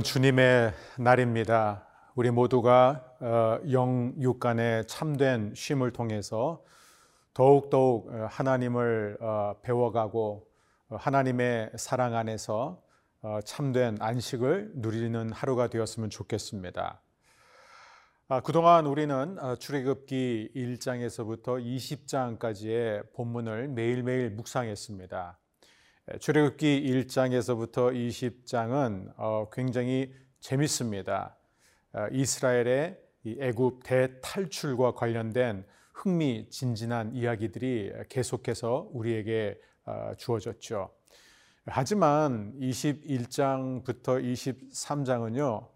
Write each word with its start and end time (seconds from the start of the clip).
오늘은 0.00 0.02
주님의 0.02 0.72
날입니다. 0.98 1.86
우리 2.14 2.30
모두가 2.30 3.04
어, 3.20 3.58
영육간의 3.70 4.86
참된 4.86 5.52
쉼을 5.54 5.92
통해서 5.92 6.64
더욱더욱 7.34 8.08
어, 8.08 8.26
하나님을 8.30 9.18
어, 9.20 9.56
배워가고 9.62 10.46
하나님의 10.90 11.72
사랑 11.76 12.16
안에서 12.16 12.82
참된 13.44 13.96
안식을 14.00 14.72
누리는 14.76 15.32
하루가 15.32 15.68
되었으면 15.68 16.08
좋겠습니다. 16.08 17.00
아, 18.28 18.40
그동안 18.40 18.86
우리는 18.86 19.36
출애굽기 19.58 20.52
1장에서부터 20.56 21.62
20장까지의 21.62 23.12
본문을 23.12 23.68
매일매일 23.68 24.30
묵상했습니다. 24.30 25.39
출애굽기 26.18 26.82
1장에서부터 26.90 27.94
20장은 27.94 29.12
어, 29.16 29.48
굉장히 29.52 30.12
재밌습니다. 30.40 31.36
어, 31.92 32.06
이스라엘의 32.10 32.98
애굽 33.24 33.82
대탈출과 33.84 34.94
관련된 34.94 35.64
흥미진진한 35.92 37.14
이야기들이 37.14 37.92
계속해서 38.08 38.88
우리에게 38.92 39.60
어, 39.84 40.12
주어졌죠. 40.16 40.90
하지만 41.66 42.54
21장부터 42.58 44.20
23장은요, 44.72 45.68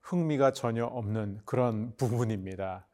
흥미가 0.00 0.52
전혀 0.52 0.86
없는 0.86 1.40
그런 1.44 1.94
부분입니다. 1.96 2.86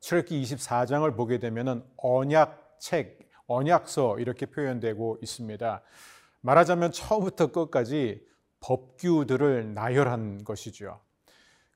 출애굽기 0.00 0.42
24장을 0.42 1.14
보게 1.14 1.38
되면 1.38 1.84
언약 1.98 2.76
책, 2.78 3.25
언약서 3.46 4.18
이렇게 4.18 4.46
표현되고 4.46 5.18
있습니다. 5.22 5.82
말하자면 6.40 6.92
처음부터 6.92 7.52
끝까지 7.52 8.24
법규들을 8.60 9.74
나열한 9.74 10.44
것이죠. 10.44 11.00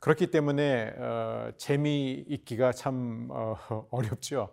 그렇기 0.01 0.29
때문에 0.31 0.95
어, 0.97 1.53
재미있기가 1.57 2.73
참 2.73 3.29
어, 3.31 3.57
어렵죠. 3.91 4.53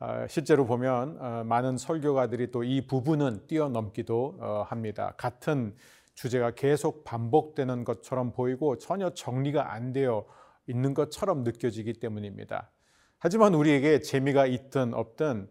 어, 0.00 0.26
실제로 0.28 0.66
보면 0.66 1.18
어, 1.20 1.44
많은 1.44 1.76
설교가들이 1.78 2.50
또 2.50 2.64
이 2.64 2.86
부분은 2.86 3.46
뛰어넘기도 3.46 4.36
어, 4.40 4.64
합니다. 4.68 5.14
같은 5.16 5.76
주제가 6.14 6.50
계속 6.52 7.04
반복되는 7.04 7.84
것처럼 7.84 8.32
보이고 8.32 8.76
전혀 8.78 9.10
정리가 9.10 9.72
안 9.72 9.92
되어 9.92 10.26
있는 10.66 10.92
것처럼 10.94 11.44
느껴지기 11.44 11.94
때문입니다. 11.94 12.70
하지만 13.18 13.54
우리에게 13.54 14.00
재미가 14.00 14.46
있든 14.46 14.92
없든 14.94 15.48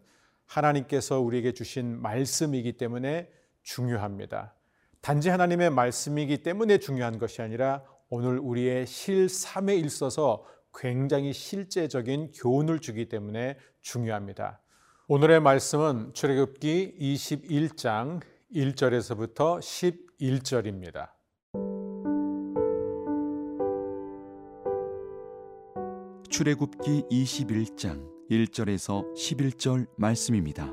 하나님께서 0.50 1.20
우리에게 1.20 1.54
주신 1.54 2.02
말씀이기 2.02 2.74
때문에 2.74 3.30
중요합니다. 3.62 4.56
단지 5.02 5.30
하나님의 5.30 5.70
말씀이기 5.70 6.44
때문에 6.44 6.80
중요한 6.80 7.20
것이 7.20 7.42
아니라 7.42 7.84
오늘 8.10 8.40
우리의 8.40 8.88
실삼에 8.88 9.76
있어서 9.76 10.44
굉장히 10.74 11.34
실제적인 11.34 12.32
교훈을 12.32 12.80
주기 12.80 13.08
때문에 13.08 13.58
중요합니다. 13.82 14.62
오늘의 15.08 15.40
말씀은 15.40 16.14
출애굽기 16.14 16.96
21장 17.00 18.22
1절에서부터 18.54 19.60
11절입니다. 19.60 21.10
출애굽기 26.30 27.06
21장 27.12 28.19
1절에서 28.30 29.12
11절 29.16 29.88
말씀입니다. 29.98 30.72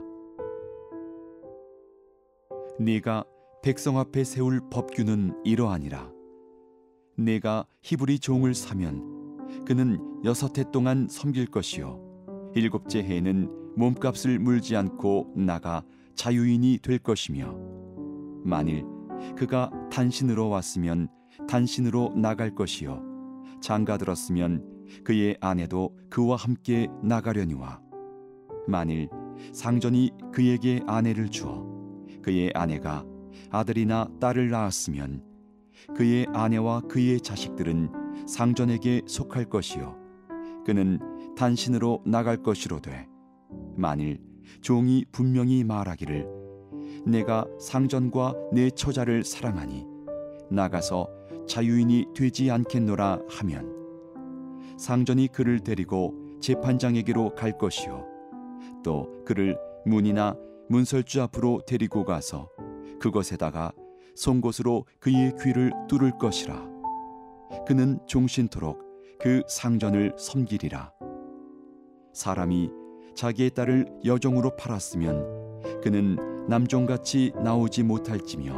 네가 2.78 3.24
백성 3.62 3.98
앞에 3.98 4.24
세울 4.24 4.60
법규는 4.70 5.42
이러하니라. 5.42 6.12
네가 7.16 7.66
히브리 7.82 8.18
종을 8.18 8.54
사면 8.54 9.64
그는 9.64 9.98
여섯 10.24 10.58
해 10.58 10.64
동안 10.70 11.08
섬길 11.08 11.46
것이요 11.46 12.52
일곱째 12.54 13.02
해는 13.02 13.48
몸값을 13.76 14.38
물지 14.38 14.76
않고 14.76 15.32
나가 15.34 15.82
자유인이 16.14 16.80
될 16.82 16.98
것이며 16.98 17.56
만일 18.44 18.84
그가 19.34 19.70
단신으로 19.90 20.50
왔으면 20.50 21.08
단신으로 21.48 22.12
나갈 22.16 22.54
것이요 22.54 23.02
장가 23.62 23.96
들었으면 23.96 24.75
그의 25.04 25.36
아내도 25.40 25.96
그와 26.10 26.36
함께 26.36 26.88
나가려니와 27.02 27.80
만일 28.66 29.08
상전이 29.52 30.10
그에게 30.32 30.80
아내를 30.86 31.30
주어 31.30 31.66
그의 32.22 32.50
아내가 32.54 33.04
아들이나 33.50 34.08
딸을 34.20 34.50
낳았으면 34.50 35.22
그의 35.94 36.26
아내와 36.32 36.80
그의 36.82 37.20
자식들은 37.20 38.26
상전에게 38.26 39.02
속할 39.06 39.46
것이요 39.46 39.96
그는 40.64 40.98
단신으로 41.36 42.02
나갈 42.06 42.42
것이로되 42.42 43.06
만일 43.76 44.18
종이 44.62 45.04
분명히 45.12 45.64
말하기를 45.64 46.26
내가 47.06 47.46
상전과 47.60 48.34
내 48.52 48.70
처자를 48.70 49.22
사랑하니 49.22 49.86
나가서 50.50 51.08
자유인이 51.46 52.06
되지 52.14 52.50
않겠노라 52.50 53.20
하면 53.28 53.75
상전이 54.78 55.28
그를 55.28 55.60
데리고 55.60 56.14
재판장에게로 56.40 57.34
갈 57.34 57.56
것이요. 57.56 58.06
또 58.84 59.24
그를 59.24 59.58
문이나 59.84 60.36
문설주 60.68 61.22
앞으로 61.22 61.62
데리고 61.66 62.04
가서 62.04 62.48
그것에다가 63.00 63.72
송곳으로 64.14 64.86
그의 65.00 65.34
귀를 65.42 65.72
뚫을 65.88 66.18
것이라. 66.18 66.68
그는 67.66 67.98
종신토록 68.06 68.84
그 69.20 69.42
상전을 69.48 70.14
섬기리라. 70.18 70.92
사람이 72.12 72.70
자기의 73.14 73.50
딸을 73.50 73.86
여종으로 74.04 74.56
팔았으면 74.56 75.80
그는 75.82 76.16
남종같이 76.48 77.32
나오지 77.42 77.82
못할지며 77.82 78.54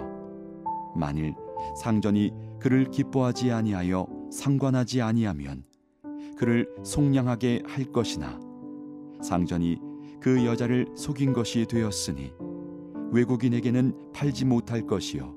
만일 0.94 1.34
상전이 1.80 2.32
그를 2.60 2.90
기뻐하지 2.90 3.52
아니하여 3.52 4.06
상관하지 4.30 5.00
아니하면 5.00 5.64
그를 6.38 6.72
속량하게 6.84 7.64
할 7.66 7.84
것이나 7.86 8.38
상전이 9.20 9.80
그 10.20 10.46
여자를 10.46 10.86
속인 10.94 11.32
것이 11.32 11.66
되었으니 11.66 12.32
외국인에게는 13.10 14.12
팔지 14.12 14.44
못할 14.44 14.86
것이요. 14.86 15.36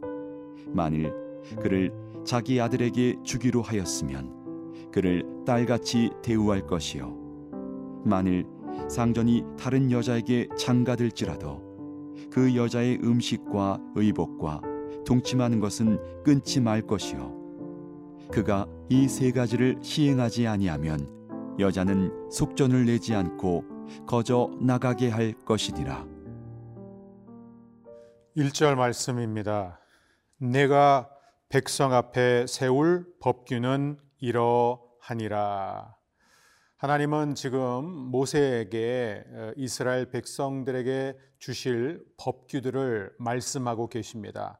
만일 0.67 1.11
그를 1.59 1.91
자기 2.23 2.61
아들에게 2.61 3.17
주기로 3.23 3.63
하였으면 3.63 4.91
그를 4.91 5.25
딸같이 5.43 6.11
대우할 6.21 6.67
것이요. 6.67 7.17
만일 8.05 8.45
상전이 8.87 9.43
다른 9.57 9.91
여자에게 9.91 10.49
장가들지라도 10.55 11.61
그 12.29 12.55
여자의 12.55 12.99
음식과 13.03 13.79
의복과 13.95 14.61
동침하는 15.05 15.59
것은 15.59 16.23
끊지 16.23 16.61
말 16.61 16.81
것이요 16.83 17.40
그가 18.31 18.65
이 18.89 19.07
세 19.07 19.31
가지를 19.31 19.77
시행하지 19.81 20.47
아니하면 20.47 21.57
여자는 21.59 22.31
속전을 22.31 22.85
내지 22.85 23.13
않고 23.13 23.63
거저 24.07 24.51
나가게 24.61 25.09
할 25.09 25.33
것이니라. 25.45 26.07
1절 28.37 28.75
말씀입니다. 28.75 29.81
내가 30.37 31.09
백성 31.49 31.93
앞에 31.93 32.45
세울 32.47 33.05
법규는 33.19 33.97
이러하니라. 34.19 35.95
하나님은 36.77 37.35
지금 37.35 37.85
모세에게 37.85 39.23
어, 39.27 39.51
이스라엘 39.57 40.09
백성들에게 40.09 41.17
주실 41.37 42.03
법규들을 42.17 43.13
말씀하고 43.19 43.87
계십니다. 43.89 44.59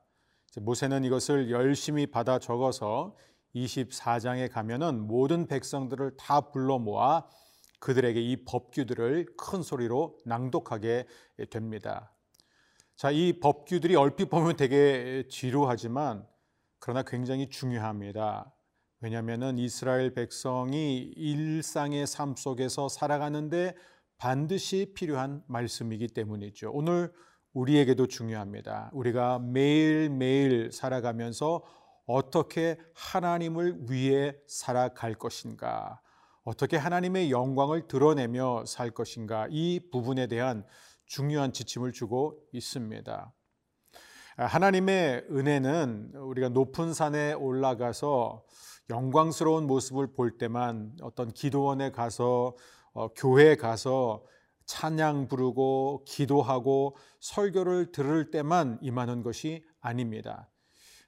모세는 0.59 1.05
이것을 1.05 1.49
열심히 1.49 2.05
받아 2.05 2.37
적어서 2.37 3.15
24장에 3.55 4.51
가면은 4.51 5.07
모든 5.07 5.47
백성들을 5.47 6.17
다 6.17 6.51
불러 6.51 6.79
모아 6.79 7.25
그들에게 7.79 8.21
이 8.21 8.45
법규들을 8.45 9.25
큰 9.37 9.63
소리로 9.63 10.17
낭독하게 10.25 11.07
됩니다. 11.49 12.13
자, 12.95 13.09
이 13.09 13.39
법규들이 13.39 13.95
얼핏 13.95 14.29
보면 14.29 14.55
되게 14.55 15.27
지루하지만 15.27 16.27
그러나 16.79 17.01
굉장히 17.01 17.49
중요합니다. 17.49 18.53
왜냐하면 18.99 19.57
이스라엘 19.57 20.13
백성이 20.13 21.11
일상의 21.15 22.05
삶 22.05 22.35
속에서 22.35 22.87
살아가는데 22.87 23.75
반드시 24.17 24.93
필요한 24.93 25.43
말씀이기 25.47 26.09
때문이죠. 26.09 26.71
오늘 26.71 27.11
우리에게도 27.53 28.05
중요합니다. 28.05 28.91
우리가 28.93 29.39
매일매일 29.39 30.71
살아가면서 30.71 31.63
어떻게 32.11 32.77
하나님을 32.93 33.89
위해 33.89 34.35
살아갈 34.47 35.15
것인가? 35.15 36.01
어떻게 36.43 36.77
하나님의 36.77 37.31
영광을 37.31 37.87
드러내며 37.87 38.65
살 38.65 38.91
것인가? 38.91 39.47
이 39.49 39.79
부분에 39.91 40.27
대한 40.27 40.65
중요한 41.05 41.53
지침을 41.53 41.91
주고 41.91 42.39
있습니다. 42.51 43.33
하나님의 44.37 45.27
은혜는 45.29 46.13
우리가 46.15 46.49
높은 46.49 46.93
산에 46.93 47.33
올라가서 47.33 48.43
영광스러운 48.89 49.67
모습을 49.67 50.13
볼 50.13 50.37
때만 50.37 50.97
어떤 51.01 51.31
기도원에 51.31 51.91
가서 51.91 52.55
어, 52.93 53.07
교회에 53.09 53.55
가서 53.55 54.25
찬양 54.65 55.27
부르고 55.27 56.03
기도하고 56.05 56.95
설교를 57.19 57.91
들을 57.91 58.31
때만 58.31 58.79
임하는 58.81 59.21
것이 59.21 59.63
아닙니다. 59.79 60.49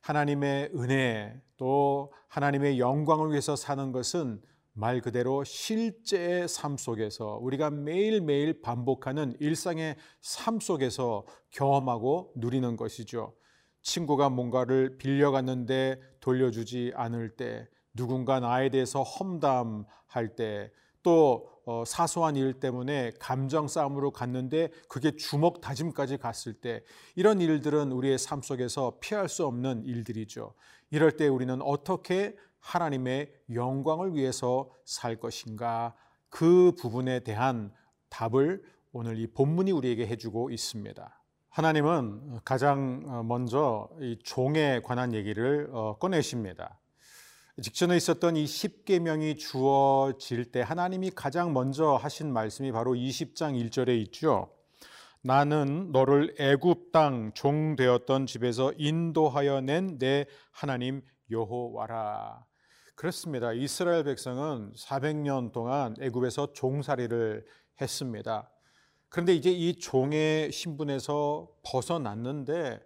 하나님의 0.03 0.71
은혜 0.75 1.41
또 1.55 2.11
하나님의 2.27 2.77
영광을 2.77 3.29
위해서 3.29 3.55
사는 3.55 3.93
것은 3.93 4.41
말 4.73 4.99
그대로 4.99 5.45
실제의 5.45 6.49
삶 6.49 6.75
속에서 6.77 7.37
우리가 7.41 7.69
매일매일 7.69 8.61
반복하는 8.61 9.33
일상의 9.39 9.95
삶 10.19 10.59
속에서 10.59 11.25
경험하고 11.51 12.33
누리는 12.35 12.75
것이죠. 12.75 13.33
친구가 13.81 14.29
뭔가를 14.29 14.97
빌려갔는데 14.97 16.01
돌려주지 16.19 16.91
않을 16.95 17.37
때, 17.37 17.67
누군가 17.93 18.41
나에 18.41 18.69
대해서 18.69 19.03
험담할 19.03 20.35
때, 20.35 20.71
또 21.03 21.49
어, 21.65 21.83
사소한 21.85 22.35
일 22.35 22.53
때문에 22.53 23.11
감정 23.19 23.67
싸움으로 23.67 24.11
갔는데 24.11 24.69
그게 24.89 25.15
주먹 25.15 25.61
다짐까지 25.61 26.17
갔을 26.17 26.53
때 26.53 26.83
이런 27.15 27.39
일들은 27.39 27.91
우리의 27.91 28.17
삶 28.17 28.41
속에서 28.41 28.97
피할 28.99 29.29
수 29.29 29.45
없는 29.45 29.85
일들이죠. 29.85 30.53
이럴 30.91 31.11
때 31.11 31.27
우리는 31.27 31.61
어떻게 31.61 32.35
하나님의 32.59 33.31
영광을 33.53 34.15
위해서 34.15 34.69
살 34.83 35.15
것인가 35.17 35.95
그 36.29 36.73
부분에 36.77 37.21
대한 37.21 37.71
답을 38.09 38.63
오늘 38.91 39.17
이 39.17 39.27
본문이 39.27 39.71
우리에게 39.71 40.05
해주고 40.07 40.49
있습니다. 40.49 41.19
하나님은 41.49 42.39
가장 42.43 43.27
먼저 43.27 43.89
이 44.01 44.17
종에 44.23 44.81
관한 44.81 45.13
얘기를 45.13 45.69
어, 45.71 45.97
꺼내십니다. 45.97 46.79
직전에 47.61 47.95
있었던 47.97 48.35
이 48.35 48.47
십계명이 48.47 49.37
주어질 49.37 50.45
때 50.45 50.61
하나님이 50.61 51.11
가장 51.11 51.53
먼저 51.53 51.95
하신 51.95 52.33
말씀이 52.33 52.71
바로 52.71 52.93
20장 52.93 53.53
1절에 53.53 53.95
있죠. 54.07 54.51
나는 55.21 55.91
너를 55.91 56.33
애굽 56.39 56.91
땅 56.91 57.31
종 57.33 57.75
되었던 57.75 58.25
집에서 58.25 58.73
인도하여 58.77 59.61
낸 59.61 59.99
내 59.99 60.25
하나님 60.51 61.03
여호와라. 61.29 62.43
그렇습니다. 62.95 63.53
이스라엘 63.53 64.03
백성은 64.03 64.73
400년 64.73 65.51
동안 65.51 65.95
애굽에서 66.01 66.53
종살이를 66.53 67.45
했습니다. 67.79 68.49
그런데 69.09 69.35
이제 69.35 69.51
이 69.51 69.75
종의 69.75 70.51
신분에서 70.51 71.47
벗어났는데 71.63 72.79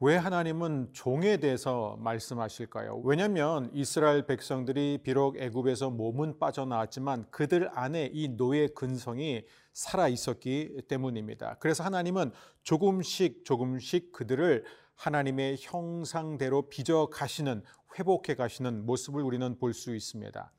왜 0.00 0.14
하나님은 0.16 0.90
종에 0.92 1.38
대해서 1.38 1.96
말씀하실까요? 1.98 3.02
왜냐하면 3.04 3.68
이스라엘 3.74 4.26
백성들이 4.26 5.00
비록 5.02 5.36
애굽에서 5.36 5.90
몸은 5.90 6.38
빠져나왔지만 6.38 7.26
그들 7.32 7.68
안에 7.76 8.10
이 8.12 8.28
노예 8.28 8.68
근성이 8.68 9.44
살아 9.72 10.06
있었기 10.06 10.82
때문입니다. 10.86 11.56
그래서 11.58 11.82
하나님은 11.82 12.30
조금씩 12.62 13.44
조금씩 13.44 14.12
그들을 14.12 14.64
하나님의 14.94 15.56
형상대로 15.58 16.68
빚어 16.68 17.06
가시는 17.10 17.64
회복해 17.98 18.36
가시는 18.36 18.86
모습을 18.86 19.22
우리는 19.22 19.58
볼 19.58 19.72
수 19.74 19.96
있습니다. 19.96 20.52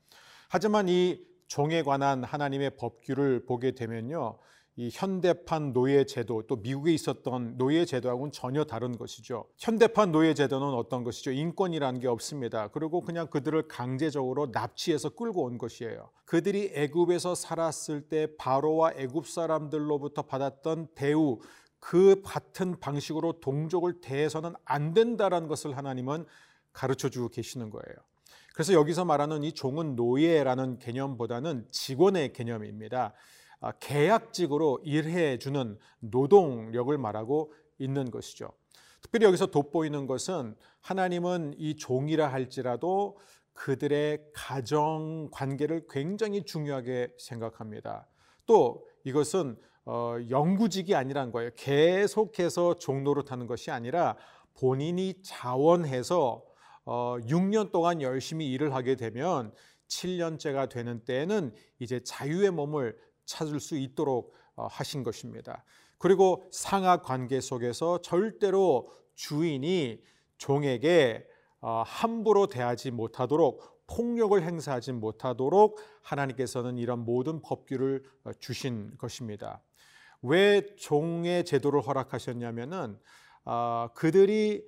하지만 0.50 0.86
이 0.90 1.18
종에 1.46 1.82
관한 1.82 2.24
하나님의 2.24 2.76
법규를 2.76 3.46
보게 3.46 3.70
되면요. 3.72 4.38
이 4.80 4.88
현대판 4.90 5.74
노예 5.74 6.04
제도 6.04 6.40
또 6.46 6.56
미국에 6.56 6.90
있었던 6.94 7.58
노예 7.58 7.84
제도하고는 7.84 8.32
전혀 8.32 8.64
다른 8.64 8.96
것이죠. 8.96 9.44
현대판 9.58 10.10
노예 10.10 10.32
제도는 10.32 10.68
어떤 10.68 11.04
것이죠? 11.04 11.32
인권이라는 11.32 12.00
게 12.00 12.08
없습니다. 12.08 12.68
그리고 12.68 13.02
그냥 13.02 13.26
그들을 13.26 13.68
강제적으로 13.68 14.46
납치해서 14.52 15.10
끌고 15.10 15.44
온 15.44 15.58
것이에요. 15.58 16.08
그들이 16.24 16.72
애굽에서 16.72 17.34
살았을 17.34 18.08
때 18.08 18.28
바로와 18.38 18.92
애굽 18.96 19.28
사람들로부터 19.28 20.22
받았던 20.22 20.88
대우 20.94 21.40
그 21.78 22.22
같은 22.24 22.80
방식으로 22.80 23.40
동족을 23.40 24.00
대해서는 24.00 24.54
안 24.64 24.94
된다라는 24.94 25.46
것을 25.46 25.76
하나님은 25.76 26.24
가르쳐 26.72 27.10
주고 27.10 27.28
계시는 27.28 27.68
거예요. 27.68 27.96
그래서 28.54 28.72
여기서 28.72 29.04
말하는 29.04 29.44
이 29.44 29.52
종은 29.52 29.94
노예라는 29.94 30.78
개념보다는 30.78 31.66
직원의 31.70 32.32
개념입니다. 32.32 33.12
아, 33.60 33.72
계약직으로 33.72 34.80
일해 34.84 35.38
주는 35.38 35.78
노동력을 36.00 36.96
말하고 36.96 37.52
있는 37.78 38.10
것이죠. 38.10 38.50
특별히 39.02 39.26
여기서 39.26 39.46
돋보이는 39.46 40.06
것은 40.06 40.56
하나님은 40.80 41.54
이 41.58 41.76
종이라 41.76 42.28
할지라도 42.28 43.18
그들의 43.52 44.24
가정 44.32 45.28
관계를 45.30 45.86
굉장히 45.90 46.44
중요하게 46.44 47.14
생각합니다. 47.18 48.06
또 48.46 48.86
이것은 49.04 49.56
어, 49.84 50.16
영구직이 50.28 50.94
아니란 50.94 51.32
거예요. 51.32 51.50
계속해서 51.56 52.78
종로를 52.78 53.24
타는 53.24 53.46
것이 53.46 53.70
아니라 53.70 54.16
본인이 54.54 55.14
자원해서 55.22 56.44
어, 56.84 57.16
6년 57.20 57.72
동안 57.72 58.00
열심히 58.02 58.50
일을 58.52 58.74
하게 58.74 58.96
되면 58.96 59.52
7년째가 59.88 60.68
되는 60.68 61.04
때에는 61.04 61.52
이제 61.78 62.00
자유의 62.02 62.52
몸을 62.52 62.96
찾을 63.30 63.60
수 63.60 63.76
있도록 63.76 64.34
어, 64.56 64.66
하신 64.66 65.04
것입니다. 65.04 65.64
그리고 65.98 66.48
상하 66.50 67.00
관계 67.00 67.40
속에서 67.40 68.00
절대로 68.02 68.90
주인이 69.14 70.02
종에게 70.36 71.26
어, 71.60 71.82
함부로 71.86 72.46
대하지 72.46 72.90
못하도록 72.90 73.86
폭력을 73.86 74.40
행사하지 74.42 74.92
못하도록 74.92 75.78
하나님께서는 76.02 76.78
이런 76.78 77.04
모든 77.04 77.40
법규를 77.40 78.04
어, 78.24 78.32
주신 78.34 78.96
것입니다. 78.98 79.62
왜 80.22 80.74
종의 80.76 81.44
제도를 81.46 81.80
허락하셨냐면은 81.80 82.98
그들이 83.94 84.66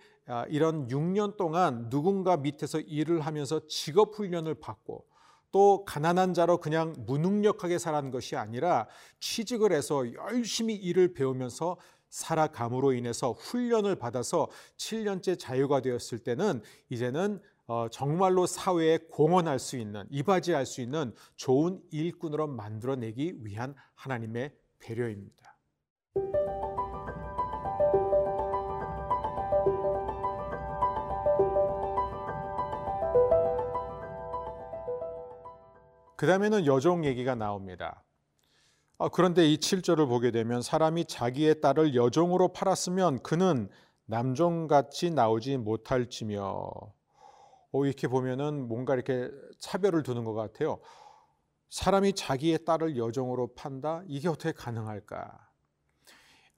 이런 0.48 0.88
6년 0.88 1.36
동안 1.36 1.90
누군가 1.90 2.38
밑에서 2.38 2.80
일을 2.80 3.20
하면서 3.20 3.60
직업 3.66 4.14
훈련을 4.14 4.54
받고 4.54 5.04
또 5.52 5.84
가난한 5.84 6.34
자로 6.34 6.58
그냥 6.58 6.94
무능력하게 7.06 7.78
살아간 7.78 8.10
것이 8.10 8.36
아니라 8.36 8.88
취직을 9.20 9.72
해서 9.72 10.12
열심히 10.14 10.74
일을 10.74 11.12
배우면서 11.12 11.76
살아감으로 12.08 12.92
인해서 12.92 13.32
훈련을 13.32 13.96
받아서 13.96 14.48
7년째 14.76 15.38
자유가 15.38 15.80
되었을 15.80 16.18
때는 16.18 16.62
이제는 16.90 17.40
어, 17.66 17.88
정말로 17.90 18.46
사회에 18.46 18.98
공헌할 19.10 19.58
수 19.58 19.76
있는 19.78 20.04
이바지할 20.10 20.66
수 20.66 20.80
있는 20.80 21.14
좋은 21.36 21.80
일꾼으로 21.90 22.48
만들어내기 22.48 23.44
위한 23.44 23.74
하나님의 23.94 24.52
배려입니다. 24.78 25.51
그 36.22 36.26
다음에는 36.28 36.66
여종 36.66 37.04
얘기가 37.04 37.34
나옵니다. 37.34 38.04
아, 38.98 39.08
그런데 39.08 39.44
이 39.44 39.56
7절을 39.56 40.06
보게 40.06 40.30
되면 40.30 40.62
사람이 40.62 41.06
자기의 41.06 41.60
딸을 41.60 41.96
여종으로 41.96 42.52
팔았으면 42.52 43.24
그는 43.24 43.68
남종같이 44.06 45.10
나오지 45.10 45.56
못할지며 45.56 46.70
어, 47.72 47.84
이렇게 47.84 48.06
보면은 48.06 48.68
뭔가 48.68 48.94
이렇게 48.94 49.32
차별을 49.58 50.04
두는 50.04 50.22
것 50.22 50.32
같아요. 50.34 50.78
사람이 51.70 52.12
자기의 52.12 52.66
딸을 52.66 52.96
여종으로 52.96 53.54
판다? 53.56 54.04
이게 54.06 54.28
어떻게 54.28 54.52
가능할까? 54.52 55.48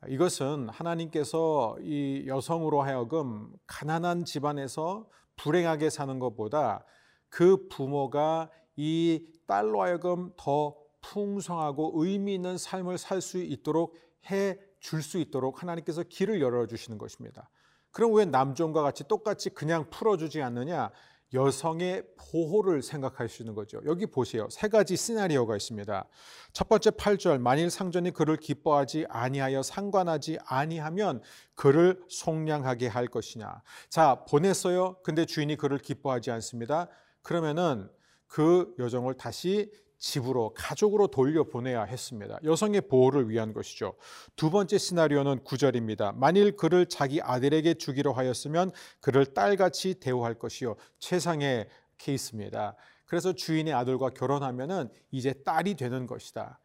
이것은 0.09 0.68
하나님께서 0.68 1.78
이 1.80 2.25
여성으로 2.26 2.83
하여금 2.83 3.50
가난한 3.66 4.26
집안에서 4.26 5.09
불행하게 5.37 5.88
사는 5.88 6.18
것보다 6.18 6.85
그 7.30 7.66
부모가 7.71 8.50
이 8.76 9.26
딸로 9.46 9.82
하여금 9.82 10.32
더 10.36 10.74
풍성하고 11.00 11.92
의미 11.96 12.34
있는 12.34 12.56
삶을 12.58 12.98
살 12.98 13.20
수 13.20 13.38
있도록 13.38 13.94
해 14.30 14.58
줄 14.84 15.00
수 15.02 15.16
있도록 15.18 15.62
하나님께서 15.62 16.02
길을 16.02 16.42
열어 16.42 16.66
주시는 16.66 16.98
것입니다. 16.98 17.48
그럼 17.90 18.12
왜 18.12 18.26
남종과 18.26 18.82
같이 18.82 19.08
똑같이 19.08 19.48
그냥 19.48 19.88
풀어 19.88 20.18
주지 20.18 20.42
않느냐? 20.42 20.90
여성의 21.32 22.04
보호를 22.18 22.82
생각하시는 22.82 23.54
거죠. 23.54 23.80
여기 23.86 24.04
보세요. 24.04 24.46
세 24.50 24.68
가지 24.68 24.94
시나리오가 24.94 25.56
있습니다. 25.56 26.06
첫 26.52 26.68
번째 26.68 26.90
8절 26.90 27.38
만일 27.38 27.70
상전이 27.70 28.10
그를 28.10 28.36
기뻐하지 28.36 29.06
아니하여 29.08 29.62
상관하지 29.62 30.38
아니하면 30.44 31.22
그를 31.54 32.04
속량하게 32.08 32.86
할 32.88 33.06
것이냐. 33.06 33.62
자, 33.88 34.24
보냈어요. 34.28 34.96
근데 35.02 35.24
주인이 35.24 35.56
그를 35.56 35.78
기뻐하지 35.78 36.30
않습니다. 36.30 36.88
그러면은 37.22 37.88
그 38.34 38.74
여정을 38.80 39.14
다시 39.14 39.70
집으로 39.96 40.54
가족으로 40.56 41.06
돌려보내야 41.06 41.84
했습니다. 41.84 42.36
여성의 42.42 42.80
보호를 42.88 43.30
위한 43.30 43.52
것이죠. 43.52 43.94
두 44.34 44.50
번째 44.50 44.76
시나리오는 44.76 45.44
구절입니다. 45.44 46.14
만일 46.16 46.56
그를 46.56 46.86
자기 46.86 47.22
아들에게 47.22 47.74
주기로 47.74 48.12
하였으면 48.12 48.72
그를 48.98 49.24
딸같이 49.24 50.00
대우할 50.00 50.34
것이요. 50.34 50.74
최상의 50.98 51.68
케이스입니다. 51.96 52.74
그래서 53.06 53.32
주인의 53.32 53.72
아들과 53.72 54.10
결혼하면은 54.10 54.88
이제 55.12 55.32
딸이 55.32 55.76
되는 55.76 56.08
것이다. 56.08 56.58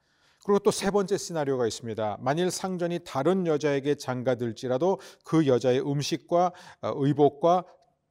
그리고 0.43 0.57
또 0.59 0.71
세 0.71 0.89
번째 0.89 1.17
시나리오가 1.17 1.67
있습니다. 1.67 2.17
만일 2.21 2.49
상전이 2.49 3.01
다른 3.05 3.45
여자에게 3.45 3.93
장가들지라도 3.93 4.99
그 5.23 5.45
여자의 5.45 5.81
음식과 5.81 6.51
어, 6.81 6.93
의복과 6.95 7.65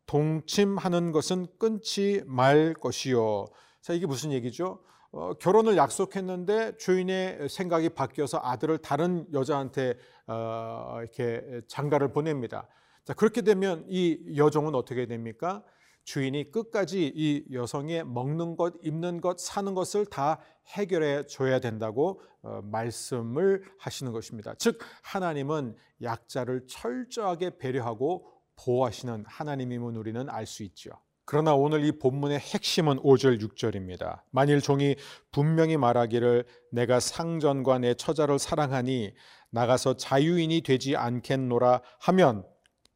동침하는 0.09 1.13
것은 1.13 1.47
끊지 1.59 2.23
말 2.27 2.75
것이요. 2.75 3.47
자, 3.83 3.93
이게 3.93 4.07
무슨 4.07 4.33
얘기죠? 4.33 4.83
어, 5.13 5.35
결혼을 5.35 5.77
약속했는데 5.77 6.79
주인의 6.79 7.49
생각이 7.49 7.91
바뀌어서 7.91 8.41
아들을 8.43 8.79
다른 8.79 9.27
여자한테 9.33 9.97
어, 10.27 10.97
이렇게 11.01 11.61
장가를 11.69 12.13
보냅니다. 12.13 12.67
자, 13.05 13.13
그렇게 13.13 13.43
되면 13.43 13.85
이 13.89 14.35
여종은 14.37 14.75
어떻게 14.75 15.07
됩니까? 15.07 15.63
주인이 16.05 16.53
끝까지 16.53 17.13
이 17.15 17.45
여성의 17.53 18.07
먹는 18.07 18.57
것, 18.57 18.75
입는 18.83 19.21
것, 19.21 19.39
사는 19.39 19.75
것을 19.75 20.07
다 20.07 20.39
해결해 20.69 21.27
줘야 21.27 21.61
된다고 21.61 22.23
어, 22.41 22.63
말씀을 22.65 23.63
하시는 23.79 24.13
것입니다. 24.13 24.55
즉, 24.57 24.79
하나님은 25.03 25.77
약자를 26.01 26.67
철저하게 26.67 27.59
배려하고 27.59 28.38
보호하시는 28.59 29.25
하나님임을 29.27 29.97
우리는 29.97 30.29
알 30.29 30.47
수 30.47 30.63
있죠. 30.65 30.91
그러나 31.31 31.55
오늘 31.55 31.85
이 31.85 31.93
본문의 31.93 32.39
핵심은 32.39 33.01
5절 33.01 33.43
6절입니다. 33.43 34.23
만일 34.31 34.63
종이 34.63 34.97
분명히 35.31 35.77
말하기를 35.77 36.47
내가 36.73 37.01
상전과 37.01 37.81
내 37.81 37.93
처자를 37.93 38.39
사랑하니 38.39 39.13
나가서 39.51 39.99
자유인이 39.99 40.63
되지 40.63 40.97
않겠노라 40.97 41.83
하면 42.01 42.47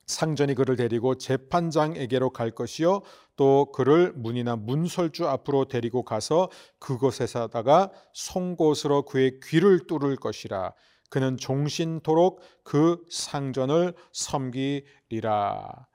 상전이 0.06 0.54
그를 0.54 0.76
데리고 0.76 1.16
재판장에게로 1.16 2.30
갈 2.30 2.50
것이요 2.50 3.02
또 3.36 3.70
그를 3.72 4.12
문이나 4.16 4.56
문설주 4.56 5.26
앞으로 5.28 5.66
데리고 5.66 6.02
가서 6.02 6.50
그곳에서다가 6.78 7.90
송곳으로 8.14 9.02
그의 9.02 9.40
귀를 9.42 9.86
뚫을 9.86 10.16
것이라 10.16 10.72
그는 11.12 11.36
종신토록 11.36 12.40
그 12.64 13.04
상전을 13.10 13.92
섬기리라 14.12 15.86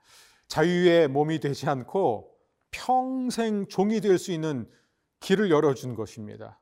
자유의 0.46 1.08
몸이 1.08 1.40
되지 1.40 1.68
않고 1.68 2.30
평생 2.70 3.66
종이 3.66 4.00
될 4.00 4.16
수 4.16 4.30
있는 4.30 4.70
길을 5.18 5.50
열어준 5.50 5.96
것입니다. 5.96 6.60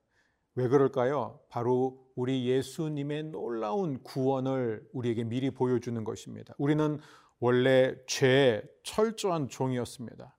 왜 0.55 0.69
그럴까요? 0.69 1.39
바로 1.51 1.99
우리 2.15 2.49
예수님의 2.49 3.25
놀라운 3.25 4.03
구원을 4.03 4.89
우리에게 4.95 5.25
미리 5.25 5.51
보여주는 5.51 6.03
것입니다. 6.03 6.55
우리는 6.57 6.99
원래 7.39 7.95
죄의 8.07 8.63
철저한 8.85 9.51
종이었습니다. 9.51 10.35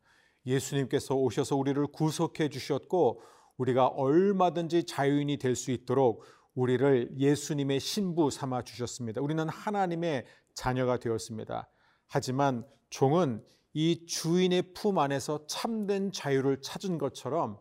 예수님께서 0.47 1.13
오셔서 1.13 1.55
우리를 1.55 1.85
구속해 1.93 2.49
주셨고 2.49 3.21
우리가 3.57 3.85
얼마든지 3.85 4.85
자유인이 4.85 5.37
될 5.37 5.55
수 5.55 5.69
있도록 5.69 6.23
우리를 6.57 7.11
예수님의 7.19 7.79
신부 7.79 8.31
삼아 8.31 8.63
주셨습니다. 8.63 9.21
우리는 9.21 9.47
하나님의 9.47 10.25
자녀가 10.55 10.97
되었습니다. 10.97 11.69
하지만 12.07 12.65
종은 12.89 13.45
이 13.73 14.07
주인의 14.07 14.73
품 14.73 14.97
안에서 14.97 15.45
참된 15.45 16.11
자유를 16.11 16.63
찾은 16.63 16.97
것처럼 16.97 17.59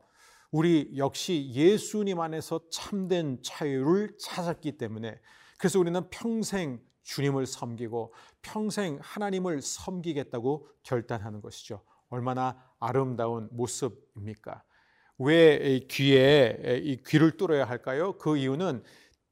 우리 0.51 0.95
역시 0.97 1.51
예수님 1.53 2.21
안에서 2.21 2.59
참된 2.71 3.43
자유를 3.43 4.17
찾았기 4.19 4.79
때문에 4.79 5.21
그래서 5.59 5.79
우리는 5.79 6.09
평생 6.09 6.81
주님을 7.03 7.45
섬기고 7.45 8.15
평생 8.41 8.99
하나님을 9.03 9.61
섬기겠다고 9.61 10.69
결단하는 10.83 11.43
것이죠. 11.43 11.83
얼마나 12.09 12.57
아름다운 12.81 13.51
모습입니까? 13.53 14.65
왜 15.19 15.81
귀에 15.89 16.81
이 16.83 16.99
귀를 17.07 17.37
뚫어야 17.37 17.65
할까요? 17.65 18.13
그 18.19 18.37
이유는 18.37 18.83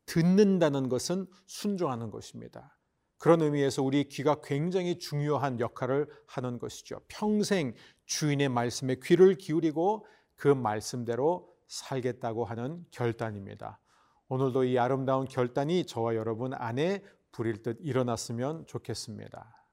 듣는다는 0.07 0.89
것은 0.89 1.27
순종하는 1.47 2.11
것입니다. 2.11 2.77
그런 3.19 3.41
의미에서 3.41 3.83
우리 3.83 4.05
귀가 4.09 4.41
굉장히 4.43 4.99
중요한 4.99 5.61
역할을 5.61 6.07
하는 6.27 6.59
것이죠. 6.59 7.01
평생 7.09 7.75
주인의 8.07 8.51
말씀에 8.51 8.97
귀를 9.03 9.37
기울이고 9.37 10.07
그 10.35 10.49
말씀대로 10.49 11.49
살겠다고 11.69 12.45
하는 12.45 12.85
결단입니다. 12.91 13.81
오늘도 14.29 14.65
이 14.65 14.79
아름다운 14.79 15.27
결단이 15.27 15.87
저와 15.87 16.17
여러분 16.17 16.53
안에 16.55 17.03
불일 17.33 17.63
듯 17.63 17.79
일어났으면 17.81 18.67
좋겠습니다. 18.67 19.67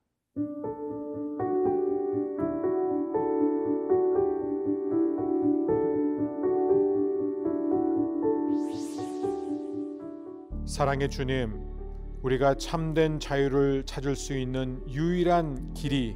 사랑의 10.71 11.09
주님, 11.09 11.51
우리가 12.23 12.55
참된 12.55 13.19
자유를 13.19 13.85
찾을 13.85 14.15
수 14.15 14.37
있는 14.37 14.81
유일한 14.87 15.73
길이 15.73 16.15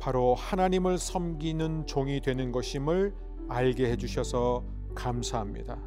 바로 0.00 0.34
하나님을 0.34 0.96
섬기는 0.96 1.86
종이 1.86 2.22
되는 2.22 2.52
것임을 2.52 3.14
알게 3.50 3.90
해주셔서 3.90 4.64
감사합니다. 4.94 5.78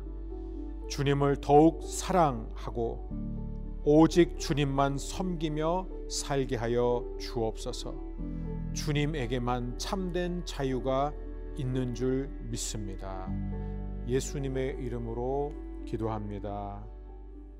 주님을 0.88 1.38
더욱 1.42 1.82
사랑하고 1.82 3.10
오직 3.84 4.38
주님만 4.38 5.00
섬기며 5.00 5.88
살게 6.08 6.58
하여 6.58 7.04
주옵소서. 7.20 7.96
주님에게만 8.74 9.80
참된 9.80 10.46
자유가 10.46 11.12
있는 11.58 11.96
줄 11.96 12.30
믿습니다. 12.52 13.28
예수님의 14.08 14.78
이름으로 14.80 15.54
기도합니다. 15.88 16.86